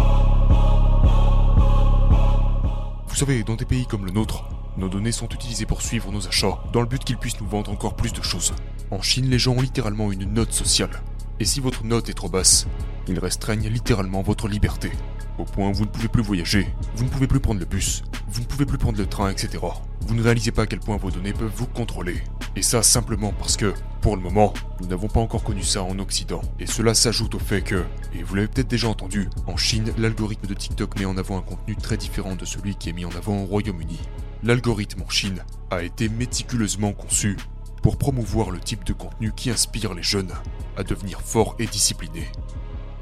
Vous 3.12 3.18
savez, 3.18 3.44
dans 3.44 3.56
des 3.56 3.66
pays 3.66 3.84
comme 3.84 4.06
le 4.06 4.10
nôtre, 4.10 4.46
nos 4.78 4.88
données 4.88 5.12
sont 5.12 5.28
utilisées 5.28 5.66
pour 5.66 5.82
suivre 5.82 6.10
nos 6.10 6.26
achats, 6.26 6.58
dans 6.72 6.80
le 6.80 6.86
but 6.86 7.04
qu'ils 7.04 7.18
puissent 7.18 7.42
nous 7.42 7.46
vendre 7.46 7.70
encore 7.70 7.94
plus 7.94 8.14
de 8.14 8.22
choses. 8.22 8.54
En 8.90 9.02
Chine, 9.02 9.28
les 9.28 9.38
gens 9.38 9.52
ont 9.52 9.60
littéralement 9.60 10.10
une 10.10 10.32
note 10.32 10.54
sociale. 10.54 11.02
Et 11.38 11.44
si 11.44 11.60
votre 11.60 11.84
note 11.84 12.08
est 12.08 12.14
trop 12.14 12.30
basse, 12.30 12.66
ils 13.06 13.18
restreignent 13.18 13.68
littéralement 13.68 14.22
votre 14.22 14.48
liberté. 14.48 14.90
Au 15.38 15.44
point 15.44 15.68
où 15.68 15.74
vous 15.74 15.84
ne 15.84 15.90
pouvez 15.90 16.08
plus 16.08 16.22
voyager, 16.22 16.66
vous 16.96 17.04
ne 17.04 17.10
pouvez 17.10 17.26
plus 17.26 17.38
prendre 17.38 17.60
le 17.60 17.66
bus, 17.66 18.02
vous 18.28 18.40
ne 18.40 18.46
pouvez 18.46 18.64
plus 18.64 18.78
prendre 18.78 18.96
le 18.96 19.06
train, 19.06 19.28
etc. 19.28 19.62
Vous 20.06 20.14
ne 20.14 20.22
réalisez 20.22 20.50
pas 20.50 20.62
à 20.62 20.66
quel 20.66 20.80
point 20.80 20.96
vos 20.96 21.10
données 21.10 21.34
peuvent 21.34 21.52
vous 21.54 21.66
contrôler. 21.66 22.22
Et 22.54 22.62
ça 22.62 22.82
simplement 22.82 23.32
parce 23.32 23.56
que, 23.56 23.72
pour 24.02 24.16
le 24.16 24.22
moment, 24.22 24.52
nous 24.80 24.86
n'avons 24.86 25.08
pas 25.08 25.20
encore 25.20 25.42
connu 25.42 25.62
ça 25.62 25.82
en 25.82 25.98
Occident. 25.98 26.42
Et 26.58 26.66
cela 26.66 26.92
s'ajoute 26.92 27.34
au 27.34 27.38
fait 27.38 27.62
que, 27.62 27.84
et 28.14 28.22
vous 28.22 28.34
l'avez 28.34 28.48
peut-être 28.48 28.68
déjà 28.68 28.88
entendu, 28.88 29.30
en 29.46 29.56
Chine, 29.56 29.92
l'algorithme 29.96 30.46
de 30.46 30.54
TikTok 30.54 30.98
met 30.98 31.06
en 31.06 31.16
avant 31.16 31.38
un 31.38 31.42
contenu 31.42 31.76
très 31.76 31.96
différent 31.96 32.36
de 32.36 32.44
celui 32.44 32.74
qui 32.74 32.90
est 32.90 32.92
mis 32.92 33.06
en 33.06 33.10
avant 33.16 33.42
au 33.42 33.46
Royaume-Uni. 33.46 34.00
L'algorithme 34.42 35.02
en 35.02 35.08
Chine 35.08 35.44
a 35.70 35.82
été 35.82 36.08
méticuleusement 36.08 36.92
conçu 36.92 37.36
pour 37.82 37.96
promouvoir 37.96 38.50
le 38.50 38.60
type 38.60 38.84
de 38.84 38.92
contenu 38.92 39.32
qui 39.32 39.50
inspire 39.50 39.94
les 39.94 40.02
jeunes 40.02 40.32
à 40.76 40.82
devenir 40.82 41.22
forts 41.22 41.56
et 41.58 41.66
disciplinés. 41.66 42.28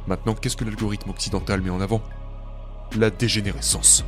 Maintenant, 0.07 0.35
qu'est-ce 0.35 0.57
que 0.57 0.65
l'algorithme 0.65 1.11
occidental 1.11 1.61
met 1.61 1.71
en 1.71 1.81
avant? 1.81 2.03
La 2.97 3.11
dégénérescence. 3.11 4.05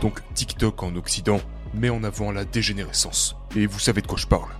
Donc 0.00 0.20
TikTok 0.34 0.82
en 0.82 0.96
Occident 0.96 1.40
met 1.74 1.90
en 1.90 2.02
avant 2.04 2.32
la 2.32 2.44
dégénérescence. 2.44 3.36
Et 3.54 3.66
vous 3.66 3.78
savez 3.78 4.00
de 4.00 4.06
quoi 4.06 4.18
je 4.18 4.26
parle. 4.26 4.50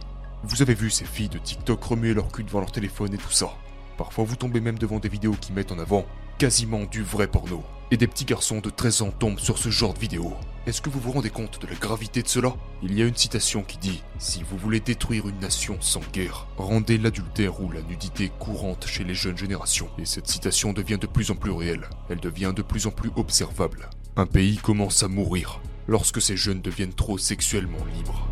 Vous 0.42 0.62
avez 0.62 0.75
vu 0.75 0.90
ces 0.90 1.04
filles 1.04 1.28
de 1.28 1.38
TikTok 1.38 1.82
remuer 1.82 2.14
leur 2.14 2.31
cul 2.31 2.44
devant 2.44 2.60
leur 2.60 2.72
téléphone 2.72 3.14
et 3.14 3.19
tout 3.19 3.31
ça. 3.31 3.50
Parfois 3.96 4.25
vous 4.25 4.37
tombez 4.37 4.60
même 4.60 4.78
devant 4.78 4.98
des 4.98 5.08
vidéos 5.08 5.34
qui 5.40 5.52
mettent 5.52 5.72
en 5.72 5.78
avant 5.78 6.04
quasiment 6.38 6.84
du 6.84 7.02
vrai 7.02 7.26
porno. 7.26 7.62
Et 7.90 7.96
des 7.96 8.06
petits 8.06 8.25
garçons 8.25 8.60
de 8.60 8.70
13 8.70 9.02
ans 9.02 9.10
tombent 9.10 9.40
sur 9.40 9.58
ce 9.58 9.69
genre 9.69 9.94
de 9.94 9.98
vidéos. 9.98 10.32
Est-ce 10.66 10.81
que 10.81 10.88
vous 10.88 11.00
vous 11.00 11.12
rendez 11.12 11.31
compte 11.31 11.60
de 11.60 11.66
la 11.66 11.75
gravité 11.75 12.22
de 12.22 12.28
cela? 12.28 12.54
Il 12.82 12.96
y 12.96 13.02
a 13.02 13.06
une 13.06 13.16
citation 13.16 13.62
qui 13.62 13.78
dit 13.78 14.02
Si 14.19 14.42
vous 14.42 14.56
voulez 14.56 14.81
détruire 14.81 15.28
une 15.28 15.40
nation 15.40 15.76
sans 15.81 16.02
guerre, 16.12 16.46
rendez 16.56 16.98
l'adultère 16.98 17.60
ou 17.60 17.70
la 17.70 17.82
nudité 17.82 18.31
courante 18.38 18.87
chez 18.87 19.04
les 19.04 19.14
jeunes 19.14 19.37
générations. 19.37 19.88
Et 19.98 20.04
cette 20.04 20.28
citation 20.28 20.72
devient 20.72 20.98
de 21.00 21.06
plus 21.06 21.31
en 21.31 21.34
plus 21.34 21.50
réelle. 21.50 21.88
Elle 22.08 22.20
devient 22.20 22.52
de 22.54 22.62
plus 22.62 22.87
en 22.87 22.90
plus 22.90 23.10
observable. 23.16 23.90
Un 24.17 24.27
pays 24.27 24.57
commence 24.57 25.03
à 25.05 25.09
mourir 25.09 25.61
lorsque 25.87 26.21
ces 26.21 26.37
jeunes 26.37 26.61
deviennent 26.61 26.93
trop 26.93 27.17
sexuellement 27.17 27.85
libres. 27.97 28.29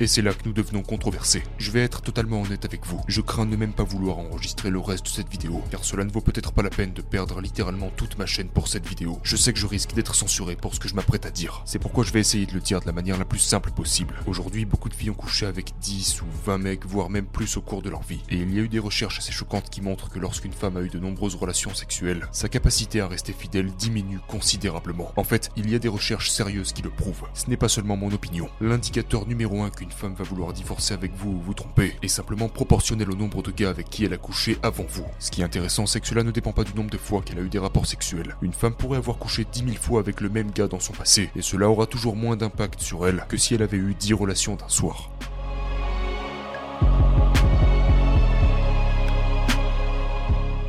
Et 0.00 0.08
c'est 0.08 0.22
là 0.22 0.34
que 0.34 0.44
nous 0.44 0.52
devenons 0.52 0.82
controversés. 0.82 1.44
Je 1.58 1.70
vais 1.70 1.82
être 1.82 2.02
totalement 2.02 2.42
honnête 2.42 2.64
avec 2.64 2.84
vous. 2.84 3.00
Je 3.06 3.20
crains 3.20 3.46
de 3.46 3.54
même 3.54 3.72
pas 3.72 3.84
vouloir 3.84 4.18
enregistrer 4.18 4.70
le 4.70 4.80
reste 4.80 5.04
de 5.04 5.10
cette 5.10 5.28
vidéo, 5.28 5.62
car 5.70 5.84
cela 5.84 6.04
ne 6.04 6.10
vaut 6.10 6.20
peut-être 6.20 6.52
pas 6.52 6.62
la 6.62 6.70
peine 6.70 6.92
de 6.92 7.00
perdre 7.00 7.40
littéralement 7.40 7.90
toute 7.96 8.18
ma 8.18 8.26
chaîne 8.26 8.48
pour 8.48 8.66
cette 8.66 8.88
vidéo. 8.88 9.20
Je 9.22 9.36
sais 9.36 9.52
que 9.52 9.58
je 9.58 9.66
risque 9.66 9.94
d'être 9.94 10.16
censuré 10.16 10.56
pour 10.56 10.74
ce 10.74 10.80
que 10.80 10.88
je 10.88 10.94
m'apprête 10.94 11.26
à 11.26 11.30
dire. 11.30 11.62
C'est 11.64 11.78
pourquoi 11.78 12.02
je 12.02 12.12
vais 12.12 12.18
essayer 12.18 12.46
de 12.46 12.54
le 12.54 12.60
dire 12.60 12.80
de 12.80 12.86
la 12.86 12.92
manière 12.92 13.18
la 13.18 13.24
plus 13.24 13.38
simple 13.38 13.70
possible. 13.70 14.14
Aujourd'hui, 14.26 14.64
beaucoup 14.64 14.88
de 14.88 14.94
filles 14.94 15.10
ont 15.10 15.14
couché 15.14 15.46
avec 15.46 15.72
10 15.80 16.22
ou 16.22 16.26
20 16.44 16.58
mecs, 16.58 16.86
voire 16.86 17.08
même 17.08 17.26
plus 17.26 17.56
au 17.56 17.60
cours 17.60 17.82
de 17.82 17.90
leur 17.90 18.02
vie. 18.02 18.22
Et 18.30 18.36
il 18.36 18.52
y 18.52 18.58
a 18.58 18.62
eu 18.62 18.68
des 18.68 18.80
recherches 18.80 19.18
assez 19.18 19.32
choquantes 19.32 19.70
qui 19.70 19.80
montrent 19.80 20.08
que 20.08 20.18
lorsqu'une 20.18 20.52
femme 20.52 20.76
a 20.76 20.82
eu 20.82 20.88
de 20.88 20.98
nombreuses 20.98 21.36
relations 21.36 21.72
sexuelles, 21.72 22.26
sa 22.32 22.48
capacité 22.48 23.00
à 23.00 23.06
rester 23.06 23.32
fidèle 23.32 23.70
diminue 23.78 24.18
considérablement. 24.26 25.12
En 25.16 25.24
fait, 25.24 25.50
il 25.56 25.70
y 25.70 25.76
a 25.76 25.78
des 25.78 25.88
recherches 25.88 26.30
sérieuses 26.30 26.72
qui 26.72 26.82
le 26.82 26.90
prouvent. 26.90 27.28
Ce 27.34 27.48
n'est 27.48 27.56
pas 27.56 27.68
seulement 27.68 27.96
mon 27.96 28.12
opinion. 28.12 28.48
L'indicateur 28.60 29.28
numéro 29.28 29.62
1 29.62 29.70
qu'une 29.70 29.84
femme 29.94 30.14
va 30.14 30.24
vouloir 30.24 30.52
divorcer 30.52 30.92
avec 30.92 31.14
vous 31.14 31.30
ou 31.30 31.40
vous 31.40 31.54
tromper 31.54 31.96
est 32.02 32.08
simplement 32.08 32.48
proportionnel 32.48 33.10
au 33.10 33.14
nombre 33.14 33.42
de 33.42 33.50
gars 33.50 33.70
avec 33.70 33.88
qui 33.88 34.04
elle 34.04 34.12
a 34.12 34.18
couché 34.18 34.58
avant 34.62 34.84
vous. 34.88 35.06
Ce 35.18 35.30
qui 35.30 35.40
est 35.40 35.44
intéressant, 35.44 35.86
c'est 35.86 36.00
que 36.00 36.06
cela 36.06 36.22
ne 36.22 36.30
dépend 36.30 36.52
pas 36.52 36.64
du 36.64 36.74
nombre 36.74 36.90
de 36.90 36.98
fois 36.98 37.22
qu'elle 37.22 37.38
a 37.38 37.42
eu 37.42 37.48
des 37.48 37.58
rapports 37.58 37.86
sexuels. 37.86 38.36
Une 38.42 38.52
femme 38.52 38.74
pourrait 38.74 38.98
avoir 38.98 39.16
couché 39.16 39.46
10 39.50 39.60
000 39.60 39.70
fois 39.80 40.00
avec 40.00 40.20
le 40.20 40.28
même 40.28 40.50
gars 40.50 40.66
dans 40.66 40.80
son 40.80 40.92
passé, 40.92 41.30
et 41.36 41.42
cela 41.42 41.70
aura 41.70 41.86
toujours 41.86 42.16
moins 42.16 42.36
d'impact 42.36 42.80
sur 42.80 43.06
elle 43.06 43.24
que 43.28 43.36
si 43.36 43.54
elle 43.54 43.62
avait 43.62 43.78
eu 43.78 43.94
10 43.94 44.12
relations 44.14 44.56
d'un 44.56 44.68
soir. 44.68 45.10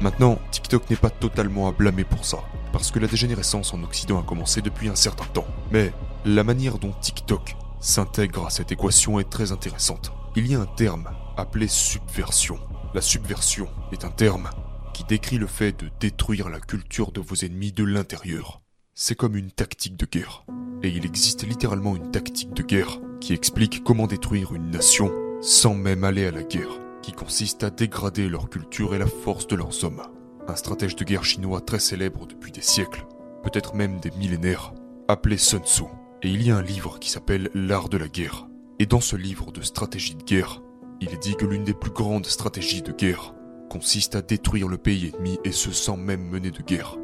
Maintenant, 0.01 0.37
TikTok 0.51 0.87
n'est 0.89 0.95
pas 0.95 1.09
totalement 1.09 1.67
à 1.67 1.71
blâmer 1.71 2.03
pour 2.03 2.25
ça, 2.25 2.37
parce 2.71 2.91
que 2.91 2.99
la 2.99 3.07
dégénérescence 3.07 3.73
en 3.73 3.81
Occident 3.81 4.19
a 4.19 4.23
commencé 4.23 4.61
depuis 4.61 4.87
un 4.87 4.95
certain 4.95 5.25
temps. 5.25 5.47
Mais 5.71 5.91
la 6.25 6.43
manière 6.43 6.77
dont 6.77 6.91
TikTok 7.01 7.55
s'intègre 7.79 8.47
à 8.47 8.49
cette 8.49 8.71
équation 8.71 9.19
est 9.19 9.29
très 9.29 9.51
intéressante. 9.51 10.11
Il 10.35 10.47
y 10.47 10.55
a 10.55 10.61
un 10.61 10.65
terme 10.65 11.09
appelé 11.37 11.67
subversion. 11.67 12.59
La 12.93 13.01
subversion 13.01 13.67
est 13.91 14.05
un 14.05 14.09
terme 14.09 14.49
qui 14.93 15.03
décrit 15.03 15.37
le 15.37 15.47
fait 15.47 15.77
de 15.77 15.89
détruire 15.99 16.49
la 16.49 16.59
culture 16.59 17.11
de 17.11 17.21
vos 17.21 17.35
ennemis 17.35 17.71
de 17.71 17.83
l'intérieur. 17.83 18.61
C'est 18.93 19.15
comme 19.15 19.35
une 19.35 19.51
tactique 19.51 19.97
de 19.97 20.05
guerre. 20.05 20.45
Et 20.83 20.89
il 20.89 21.05
existe 21.05 21.45
littéralement 21.45 21.95
une 21.95 22.11
tactique 22.11 22.53
de 22.53 22.63
guerre 22.63 22.99
qui 23.19 23.33
explique 23.33 23.83
comment 23.83 24.07
détruire 24.07 24.53
une 24.53 24.71
nation 24.71 25.11
sans 25.41 25.73
même 25.73 26.03
aller 26.03 26.25
à 26.25 26.31
la 26.31 26.43
guerre, 26.43 26.79
qui 27.01 27.11
consiste 27.11 27.63
à 27.63 27.69
dégrader 27.69 28.29
leur 28.29 28.49
culture 28.49 28.95
et 28.95 28.99
la 28.99 29.05
force 29.05 29.47
de 29.47 29.55
leurs 29.55 29.83
hommes. 29.83 30.01
Un 30.47 30.55
stratège 30.55 30.95
de 30.95 31.03
guerre 31.03 31.23
chinois 31.23 31.61
très 31.61 31.79
célèbre 31.79 32.25
depuis 32.25 32.51
des 32.51 32.61
siècles, 32.61 33.05
peut-être 33.43 33.75
même 33.75 33.99
des 33.99 34.11
millénaires, 34.11 34.73
appelé 35.07 35.37
Sun 35.37 35.63
Tzu. 35.63 35.83
Et 36.25 36.29
il 36.29 36.41
y 36.41 36.49
a 36.49 36.57
un 36.57 36.63
livre 36.63 36.97
qui 36.97 37.11
s'appelle 37.11 37.51
L'art 37.53 37.87
de 37.87 37.97
la 37.97 38.07
guerre. 38.07 38.47
Et 38.79 38.87
dans 38.87 38.99
ce 38.99 39.15
livre 39.15 39.51
de 39.51 39.61
stratégie 39.61 40.15
de 40.15 40.23
guerre, 40.23 40.63
il 40.99 41.09
est 41.09 41.21
dit 41.21 41.35
que 41.35 41.45
l'une 41.45 41.63
des 41.63 41.75
plus 41.75 41.91
grandes 41.91 42.25
stratégies 42.25 42.81
de 42.81 42.91
guerre 42.91 43.35
consiste 43.69 44.15
à 44.15 44.23
détruire 44.23 44.67
le 44.67 44.79
pays 44.79 45.11
ennemi 45.13 45.37
et 45.43 45.51
ce 45.51 45.69
sans 45.69 45.97
même 45.97 46.27
mener 46.27 46.49
de 46.49 46.63
guerre. 46.63 46.97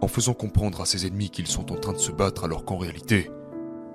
En 0.00 0.06
faisant 0.06 0.32
comprendre 0.32 0.80
à 0.80 0.86
ses 0.86 1.08
ennemis 1.08 1.30
qu'ils 1.30 1.48
sont 1.48 1.72
en 1.72 1.74
train 1.74 1.92
de 1.92 1.98
se 1.98 2.12
battre 2.12 2.44
alors 2.44 2.64
qu'en 2.64 2.78
réalité, 2.78 3.32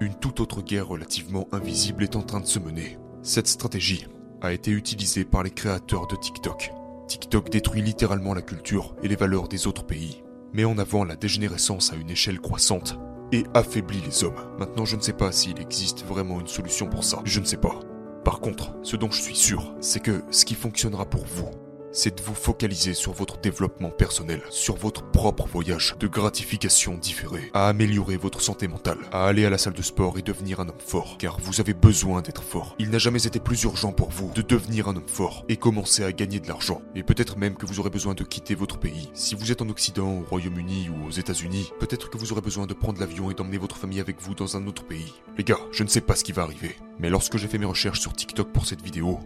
une 0.01 0.15
toute 0.15 0.41
autre 0.41 0.61
guerre 0.61 0.89
relativement 0.89 1.47
invisible 1.53 2.03
est 2.03 2.17
en 2.17 2.23
train 2.23 2.41
de 2.41 2.45
se 2.45 2.59
mener. 2.59 2.97
Cette 3.21 3.47
stratégie 3.47 4.07
a 4.41 4.51
été 4.51 4.71
utilisée 4.71 5.23
par 5.23 5.43
les 5.43 5.51
créateurs 5.51 6.07
de 6.07 6.17
TikTok. 6.17 6.73
TikTok 7.07 7.49
détruit 7.49 7.83
littéralement 7.83 8.33
la 8.33 8.41
culture 8.41 8.97
et 9.01 9.07
les 9.07 9.15
valeurs 9.15 9.47
des 9.47 9.65
autres 9.65 9.85
pays, 9.85 10.23
met 10.51 10.65
en 10.65 10.77
avant 10.77 11.05
la 11.05 11.15
dégénérescence 11.15 11.93
à 11.93 11.95
une 11.95 12.09
échelle 12.09 12.41
croissante 12.41 12.99
et 13.33 13.45
affaiblit 13.55 14.01
les 14.01 14.23
hommes. 14.23 14.39
Maintenant, 14.59 14.85
je 14.85 14.95
ne 14.95 15.01
sais 15.01 15.13
pas 15.13 15.31
s'il 15.31 15.59
existe 15.59 16.05
vraiment 16.05 16.39
une 16.39 16.47
solution 16.47 16.87
pour 16.87 17.03
ça. 17.03 17.19
Je 17.25 17.39
ne 17.39 17.45
sais 17.45 17.57
pas. 17.57 17.79
Par 18.23 18.39
contre, 18.39 18.75
ce 18.83 18.95
dont 18.95 19.09
je 19.11 19.21
suis 19.21 19.35
sûr, 19.35 19.75
c'est 19.81 20.01
que 20.01 20.21
ce 20.29 20.45
qui 20.45 20.53
fonctionnera 20.53 21.05
pour 21.05 21.25
vous, 21.25 21.49
c'est 21.93 22.17
de 22.17 22.23
vous 22.23 22.33
focaliser 22.33 22.93
sur 22.93 23.13
votre 23.13 23.39
développement 23.39 23.91
personnel, 23.91 24.41
sur 24.49 24.75
votre 24.75 25.03
propre 25.11 25.47
voyage 25.47 25.95
de 25.99 26.07
gratification 26.07 26.95
différée, 26.95 27.51
à 27.53 27.69
améliorer 27.69 28.17
votre 28.17 28.41
santé 28.41 28.67
mentale, 28.67 28.97
à 29.11 29.27
aller 29.27 29.45
à 29.45 29.49
la 29.49 29.59
salle 29.59 29.73
de 29.73 29.81
sport 29.81 30.17
et 30.17 30.23
devenir 30.23 30.59
un 30.59 30.67
homme 30.67 30.75
fort, 30.85 31.17
car 31.19 31.39
vous 31.39 31.61
avez 31.61 31.73
besoin 31.73 32.21
d'être 32.21 32.43
fort. 32.43 32.75
Il 32.79 32.89
n'a 32.89 32.97
jamais 32.97 33.25
été 33.25 33.39
plus 33.39 33.63
urgent 33.63 33.91
pour 33.91 34.09
vous 34.09 34.31
de 34.33 34.41
devenir 34.41 34.87
un 34.87 34.95
homme 34.95 35.07
fort 35.07 35.45
et 35.47 35.55
commencer 35.55 36.03
à 36.03 36.11
gagner 36.11 36.39
de 36.39 36.47
l'argent. 36.47 36.81
Et 36.95 37.03
peut-être 37.03 37.37
même 37.37 37.55
que 37.55 37.67
vous 37.67 37.79
aurez 37.79 37.91
besoin 37.91 38.15
de 38.15 38.23
quitter 38.23 38.55
votre 38.55 38.79
pays. 38.79 39.11
Si 39.13 39.35
vous 39.35 39.51
êtes 39.51 39.61
en 39.61 39.69
Occident, 39.69 40.19
au 40.19 40.23
Royaume-Uni 40.23 40.89
ou 40.89 41.07
aux 41.07 41.11
États-Unis, 41.11 41.71
peut-être 41.79 42.09
que 42.09 42.17
vous 42.17 42.31
aurez 42.31 42.41
besoin 42.41 42.65
de 42.65 42.73
prendre 42.73 42.99
l'avion 42.99 43.29
et 43.29 43.35
d'emmener 43.35 43.59
votre 43.59 43.77
famille 43.77 43.99
avec 43.99 44.19
vous 44.19 44.33
dans 44.33 44.57
un 44.57 44.65
autre 44.65 44.83
pays. 44.83 45.13
Les 45.37 45.43
gars, 45.43 45.59
je 45.71 45.83
ne 45.83 45.89
sais 45.89 46.01
pas 46.01 46.15
ce 46.15 46.23
qui 46.23 46.31
va 46.31 46.41
arriver, 46.41 46.75
mais 46.99 47.09
lorsque 47.11 47.37
j'ai 47.37 47.47
fait 47.47 47.59
mes 47.59 47.65
recherches 47.65 47.99
sur 47.99 48.13
TikTok 48.13 48.51
pour 48.51 48.65
cette 48.65 48.81
vidéo, 48.81 49.19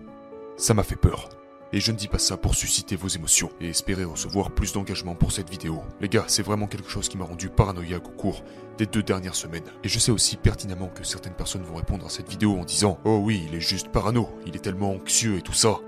ça 0.57 0.73
m'a 0.73 0.83
fait 0.83 0.95
peur. 0.95 1.29
Et 1.73 1.81
je 1.81 1.91
ne 1.91 1.97
dis 1.97 2.07
pas 2.07 2.19
ça 2.19 2.37
pour 2.37 2.55
susciter 2.55 2.95
vos 2.95 3.09
émotions 3.09 3.49
et 3.59 3.69
espérer 3.69 4.05
recevoir 4.05 4.51
plus 4.51 4.71
d'engagement 4.71 5.15
pour 5.15 5.33
cette 5.33 5.49
vidéo. 5.49 5.81
Les 5.99 6.07
gars, 6.07 6.23
c'est 6.27 6.43
vraiment 6.43 6.67
quelque 6.67 6.89
chose 6.89 7.09
qui 7.09 7.17
m'a 7.17 7.25
rendu 7.25 7.49
paranoïaque 7.49 8.07
au 8.07 8.11
cours 8.11 8.43
des 8.77 8.85
deux 8.85 9.03
dernières 9.03 9.35
semaines. 9.35 9.65
Et 9.83 9.89
je 9.89 9.99
sais 9.99 10.11
aussi 10.11 10.37
pertinemment 10.37 10.87
que 10.87 11.03
certaines 11.03 11.33
personnes 11.33 11.63
vont 11.63 11.75
répondre 11.75 12.05
à 12.05 12.09
cette 12.09 12.29
vidéo 12.29 12.57
en 12.57 12.63
disant 12.63 12.99
Oh 13.03 13.19
oui, 13.21 13.45
il 13.47 13.55
est 13.55 13.61
juste 13.61 13.89
parano, 13.89 14.29
il 14.45 14.55
est 14.55 14.59
tellement 14.59 14.91
anxieux 14.91 15.37
et 15.37 15.41
tout 15.41 15.53
ça. 15.53 15.79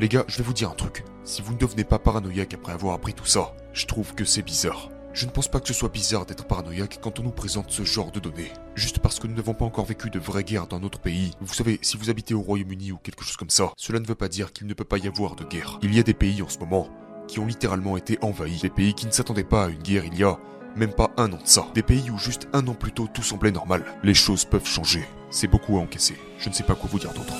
Les 0.00 0.08
gars, 0.08 0.24
je 0.28 0.38
vais 0.38 0.44
vous 0.44 0.54
dire 0.54 0.70
un 0.70 0.74
truc. 0.74 1.04
Si 1.24 1.42
vous 1.42 1.52
ne 1.52 1.58
devenez 1.58 1.84
pas 1.84 1.98
paranoïaque 1.98 2.54
après 2.54 2.72
avoir 2.72 2.94
appris 2.94 3.12
tout 3.12 3.26
ça, 3.26 3.54
je 3.72 3.86
trouve 3.86 4.14
que 4.14 4.24
c'est 4.24 4.42
bizarre. 4.42 4.91
Je 5.14 5.26
ne 5.26 5.30
pense 5.30 5.48
pas 5.48 5.60
que 5.60 5.68
ce 5.68 5.74
soit 5.74 5.90
bizarre 5.90 6.24
d'être 6.24 6.46
paranoïaque 6.46 6.98
quand 7.02 7.20
on 7.20 7.22
nous 7.22 7.32
présente 7.32 7.70
ce 7.70 7.84
genre 7.84 8.10
de 8.10 8.20
données. 8.20 8.50
Juste 8.74 8.98
parce 8.98 9.18
que 9.18 9.26
nous 9.26 9.34
n'avons 9.34 9.52
pas 9.52 9.66
encore 9.66 9.84
vécu 9.84 10.08
de 10.08 10.18
vraies 10.18 10.42
guerres 10.42 10.66
dans 10.66 10.80
notre 10.80 11.00
pays. 11.00 11.32
Vous 11.40 11.52
savez, 11.52 11.78
si 11.82 11.98
vous 11.98 12.08
habitez 12.08 12.32
au 12.32 12.40
Royaume-Uni 12.40 12.92
ou 12.92 12.96
quelque 12.96 13.22
chose 13.22 13.36
comme 13.36 13.50
ça, 13.50 13.72
cela 13.76 14.00
ne 14.00 14.06
veut 14.06 14.14
pas 14.14 14.28
dire 14.28 14.52
qu'il 14.54 14.66
ne 14.66 14.74
peut 14.74 14.84
pas 14.84 14.96
y 14.96 15.06
avoir 15.06 15.36
de 15.36 15.44
guerre. 15.44 15.78
Il 15.82 15.94
y 15.94 16.00
a 16.00 16.02
des 16.02 16.14
pays 16.14 16.40
en 16.40 16.48
ce 16.48 16.58
moment 16.58 16.88
qui 17.28 17.40
ont 17.40 17.46
littéralement 17.46 17.98
été 17.98 18.18
envahis. 18.22 18.60
Des 18.62 18.70
pays 18.70 18.94
qui 18.94 19.06
ne 19.06 19.12
s'attendaient 19.12 19.44
pas 19.44 19.66
à 19.66 19.68
une 19.68 19.82
guerre 19.82 20.06
il 20.06 20.18
y 20.18 20.24
a 20.24 20.38
même 20.76 20.94
pas 20.94 21.10
un 21.18 21.30
an 21.32 21.38
de 21.42 21.46
ça. 21.46 21.66
Des 21.74 21.82
pays 21.82 22.10
où 22.10 22.16
juste 22.16 22.48
un 22.54 22.66
an 22.66 22.74
plus 22.74 22.92
tôt 22.92 23.06
tout 23.12 23.22
semblait 23.22 23.52
normal. 23.52 23.84
Les 24.02 24.14
choses 24.14 24.46
peuvent 24.46 24.66
changer. 24.66 25.04
C'est 25.30 25.46
beaucoup 25.46 25.76
à 25.76 25.80
encaisser. 25.82 26.16
Je 26.38 26.48
ne 26.48 26.54
sais 26.54 26.64
pas 26.64 26.74
quoi 26.74 26.88
vous 26.90 26.98
dire 26.98 27.12
d'autre. 27.12 27.34